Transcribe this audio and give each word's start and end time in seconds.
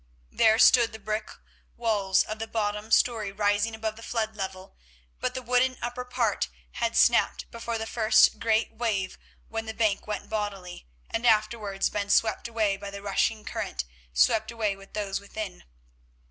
There 0.31 0.57
stood 0.57 0.93
the 0.93 0.97
brick 0.97 1.29
walls 1.77 2.23
of 2.23 2.39
the 2.39 2.47
bottom 2.47 2.89
story 2.89 3.31
rising 3.31 3.75
above 3.75 3.97
the 3.97 4.01
flood 4.01 4.35
level, 4.35 4.75
but 5.19 5.35
the 5.35 5.43
wooden 5.43 5.77
upper 5.79 6.03
part 6.03 6.49
had 6.71 6.97
snapped 6.97 7.51
before 7.51 7.77
the 7.77 7.85
first 7.85 8.39
great 8.39 8.73
wave 8.73 9.19
when 9.47 9.67
the 9.67 9.75
bank 9.75 10.07
went 10.07 10.27
bodily, 10.27 10.87
and 11.11 11.23
afterwards 11.27 11.91
been 11.91 12.09
swept 12.09 12.47
away 12.47 12.77
by 12.77 12.89
the 12.89 13.03
rushing 13.03 13.45
current, 13.45 13.83
swept 14.11 14.49
away 14.49 14.75
with 14.75 14.93
those 14.93 15.19
within. 15.19 15.65